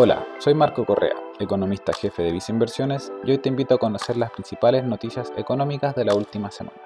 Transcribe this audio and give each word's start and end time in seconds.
Hola, 0.00 0.24
soy 0.38 0.54
Marco 0.54 0.84
Correa, 0.84 1.16
economista 1.40 1.92
jefe 1.92 2.22
de 2.22 2.30
Visa 2.30 2.52
Inversiones, 2.52 3.10
y 3.24 3.32
hoy 3.32 3.38
te 3.38 3.48
invito 3.48 3.74
a 3.74 3.78
conocer 3.78 4.16
las 4.16 4.30
principales 4.30 4.84
noticias 4.84 5.32
económicas 5.36 5.96
de 5.96 6.04
la 6.04 6.14
última 6.14 6.52
semana. 6.52 6.78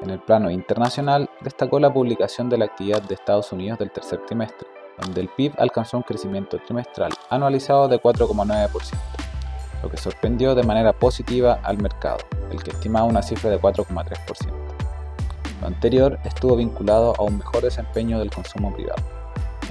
En 0.00 0.08
el 0.08 0.18
plano 0.18 0.50
internacional, 0.50 1.28
destacó 1.42 1.78
la 1.78 1.92
publicación 1.92 2.48
de 2.48 2.56
la 2.56 2.64
actividad 2.64 3.02
de 3.02 3.16
Estados 3.16 3.52
Unidos 3.52 3.78
del 3.78 3.90
tercer 3.90 4.20
trimestre, 4.24 4.66
donde 4.98 5.20
el 5.20 5.28
PIB 5.28 5.52
alcanzó 5.58 5.98
un 5.98 6.04
crecimiento 6.04 6.56
trimestral 6.56 7.12
anualizado 7.28 7.86
de 7.86 8.00
4,9%, 8.00 8.94
lo 9.82 9.90
que 9.90 9.98
sorprendió 9.98 10.54
de 10.54 10.62
manera 10.62 10.94
positiva 10.94 11.60
al 11.64 11.76
mercado, 11.76 12.20
el 12.50 12.62
que 12.62 12.70
estimaba 12.70 13.04
una 13.04 13.20
cifra 13.20 13.50
de 13.50 13.60
4,3%. 13.60 14.54
Lo 15.60 15.66
anterior 15.66 16.18
estuvo 16.24 16.56
vinculado 16.56 17.12
a 17.18 17.24
un 17.24 17.36
mejor 17.36 17.60
desempeño 17.60 18.18
del 18.18 18.30
consumo 18.30 18.72
privado. 18.74 19.13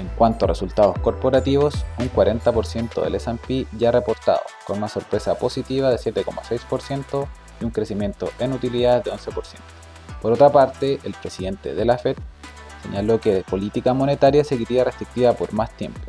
En 0.03 0.09
cuanto 0.17 0.43
a 0.43 0.49
resultados 0.49 0.99
corporativos, 0.99 1.85
un 1.97 2.11
40% 2.11 3.01
del 3.01 3.15
S&P 3.15 3.67
ya 3.77 3.89
reportado, 3.89 4.41
con 4.67 4.79
una 4.79 4.89
sorpresa 4.89 5.35
positiva 5.35 5.89
de 5.89 5.95
7,6% 5.95 7.25
y 7.61 7.63
un 7.63 7.71
crecimiento 7.71 8.29
en 8.37 8.51
utilidades 8.51 9.05
de 9.05 9.11
11%. 9.13 9.31
Por 10.21 10.33
otra 10.33 10.51
parte, 10.51 10.99
el 11.05 11.13
presidente 11.13 11.73
de 11.73 11.85
la 11.85 11.97
Fed 11.97 12.17
señaló 12.81 13.21
que 13.21 13.45
política 13.49 13.93
monetaria 13.93 14.43
seguiría 14.43 14.83
restrictiva 14.83 15.31
por 15.31 15.53
más 15.53 15.71
tiempo, 15.77 16.01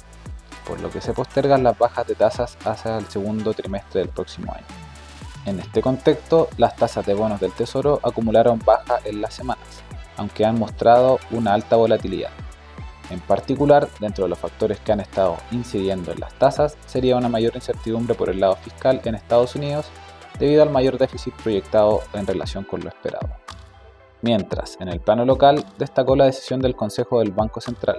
por 0.67 0.81
lo 0.81 0.91
que 0.91 1.01
se 1.01 1.13
postergan 1.13 1.63
las 1.63 1.79
bajas 1.79 2.05
de 2.09 2.17
tasas 2.17 2.59
hacia 2.65 2.99
el 2.99 3.07
segundo 3.07 3.55
trimestre 3.55 4.01
del 4.01 4.09
próximo 4.09 4.53
año. 4.55 4.67
En 5.47 5.61
este 5.61 5.81
contexto, 5.83 6.49
las 6.57 6.75
tasas 6.75 7.07
de 7.07 7.15
bonos 7.15 7.39
del 7.39 7.53
Tesoro 7.53 8.01
acumularon 8.03 8.59
baja 8.59 8.99
en 9.05 9.21
las 9.21 9.35
semanas, 9.35 9.85
aunque 10.17 10.45
han 10.45 10.59
mostrado 10.59 11.21
una 11.31 11.55
alta 11.55 11.77
volatilidad. 11.77 12.31
En 13.11 13.21
particular, 13.21 13.89
dentro 14.01 14.25
de 14.25 14.31
los 14.31 14.39
factores 14.39 14.81
que 14.81 14.93
han 14.93 15.01
estado 15.01 15.37
incidiendo 15.51 16.13
en 16.13 16.21
las 16.21 16.35
tasas, 16.35 16.77
sería 16.87 17.17
una 17.17 17.29
mayor 17.29 17.55
incertidumbre 17.55 18.15
por 18.15 18.31
el 18.31 18.41
lado 18.41 18.57
fiscal 18.57 19.01
en 19.05 19.15
Estados 19.15 19.55
Unidos 19.55 19.87
debido 20.39 20.63
al 20.63 20.71
mayor 20.71 20.99
déficit 20.99 21.35
proyectado 21.35 22.03
en 22.15 22.27
relación 22.27 22.65
con 22.65 22.81
lo 22.81 22.89
esperado. 22.89 23.29
Mientras, 24.23 24.79
en 24.81 24.89
el 24.89 25.01
plano 25.01 25.25
local, 25.25 25.65
destacó 25.79 26.17
la 26.17 26.25
decisión 26.25 26.61
del 26.61 26.75
Consejo 26.75 27.19
del 27.19 27.33
Banco 27.33 27.61
Central, 27.61 27.99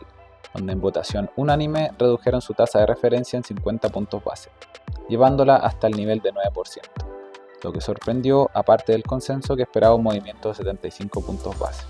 donde 0.54 0.74
en 0.74 0.82
votación 0.82 1.30
unánime 1.36 1.92
redujeron 2.00 2.42
su 2.42 2.54
tasa 2.54 2.80
de 2.80 2.88
referencia 2.88 3.38
en 3.38 3.44
50 3.44 3.90
puntos 3.90 4.24
base, 4.24 4.50
llevándola 5.08 5.58
hasta 5.58 5.88
el 5.88 5.96
nivel 5.96 6.22
de 6.22 6.34
9%, 6.34 6.82
lo 7.62 7.72
que 7.72 7.82
sorprendió 7.82 8.50
aparte 8.54 8.94
del 8.94 9.04
consenso 9.04 9.56
que 9.56 9.64
esperaba 9.64 9.96
un 9.96 10.04
movimiento 10.04 10.50
de 10.50 10.56
75 10.56 11.22
puntos 11.22 11.60
base. 11.60 11.86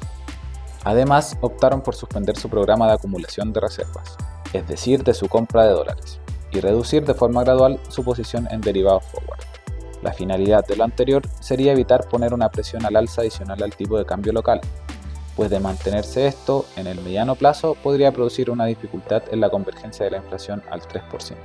Además, 0.86 1.36
optaron 1.42 1.82
por 1.82 1.96
suspender 1.96 2.38
su 2.38 2.48
programa 2.48 2.86
de 2.88 2.94
acumulación 2.94 3.52
de 3.52 3.60
reservas, 3.60 4.16
es 4.54 4.68
decir, 4.68 5.04
de 5.04 5.16
su 5.16 5.28
compra 5.28 5.64
de 5.64 5.72
dólares, 5.72 6.20
y 6.52 6.60
reducir 6.60 7.04
de 7.04 7.16
forma 7.16 7.44
gradual 7.44 7.80
su 7.90 8.04
posición 8.04 8.48
en 8.52 8.62
derivados 8.62 9.04
forward. 9.06 9.40
La 10.04 10.14
finalidad 10.14 10.64
de 10.64 10.76
lo 10.76 10.84
anterior 10.84 11.24
sería 11.40 11.72
evitar 11.72 12.08
poner 12.08 12.36
una 12.36 12.50
presión 12.50 12.86
al 12.86 12.96
alza 12.96 13.22
adicional 13.22 13.64
al 13.64 13.76
tipo 13.76 13.98
de 13.98 14.06
cambio 14.06 14.32
local, 14.32 14.62
pues 15.36 15.50
de 15.50 15.60
mantenerse 15.60 16.28
esto, 16.28 16.66
en 16.76 16.86
el 16.86 17.02
mediano 17.02 17.34
plazo 17.34 17.76
podría 17.82 18.12
producir 18.12 18.52
una 18.52 18.66
dificultad 18.66 19.24
en 19.32 19.42
la 19.42 19.50
convergencia 19.50 20.06
de 20.06 20.12
la 20.12 20.18
inflación 20.18 20.62
al 20.70 20.82
3%. 20.82 21.36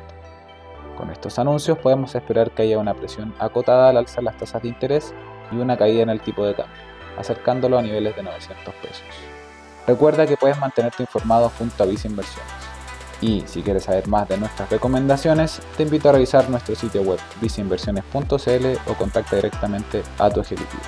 Con 0.99 1.11
estos 1.11 1.39
anuncios 1.39 1.79
podemos 1.79 2.15
esperar 2.15 2.51
que 2.51 2.65
haya 2.65 2.79
una 2.79 2.93
presión 2.93 3.35
acotada 3.39 3.89
al 3.89 3.97
alza 3.97 4.21
en 4.21 4.27
las 4.27 4.37
tasas 4.37 4.61
de 4.61 4.69
interés 4.69 5.15
y 5.51 5.57
una 5.57 5.79
caída 5.79 6.03
en 6.03 6.11
el 6.11 6.21
tipo 6.21 6.45
de 6.45 6.55
cambio, 6.55 6.77
acercándolo 7.19 7.79
a 7.79 7.83
niveles 7.83 8.17
de 8.17 8.23
900 8.23 8.75
pesos. 8.77 9.03
Recuerda 9.87 10.27
que 10.27 10.37
puedes 10.37 10.59
mantenerte 10.59 11.03
informado 11.03 11.51
junto 11.59 11.83
a 11.83 11.87
Visa 11.87 12.09
Inversiones. 12.09 12.53
Y 13.21 13.43
si 13.47 13.63
quieres 13.63 13.85
saber 13.85 14.09
más 14.09 14.29
de 14.29 14.39
nuestras 14.39 14.71
recomendaciones, 14.71 15.61
te 15.77 15.83
invito 15.83 16.09
a 16.09 16.13
revisar 16.13 16.49
nuestro 16.49 16.75
sitio 16.75 17.03
web 17.03 17.19
visainversiones.cl 17.41 18.91
o 18.91 18.95
contacta 18.95 19.37
directamente 19.37 20.03
a 20.19 20.31
tu 20.31 20.41
ejecutivo. 20.41 20.83